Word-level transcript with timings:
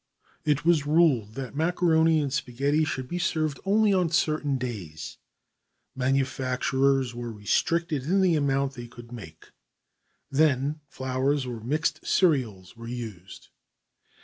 It 0.45 0.65
was 0.65 0.87
ruled 0.87 1.35
that 1.35 1.55
macaroni 1.55 2.19
and 2.21 2.33
spaghetti 2.33 2.85
could 2.85 3.07
be 3.07 3.19
served 3.19 3.59
only 3.65 3.93
on 3.93 4.09
certain 4.09 4.57
days. 4.57 5.17
Manufacturers 5.95 7.13
were 7.13 7.31
restricted 7.31 8.05
in 8.05 8.21
the 8.21 8.35
amount 8.35 8.73
they 8.73 8.87
could 8.87 9.11
make. 9.11 9.51
Then 10.31 10.79
flours 10.87 11.45
of 11.45 11.63
mixed 11.63 12.03
cereals 12.03 12.75
were 12.75 12.87
used. 12.87 13.49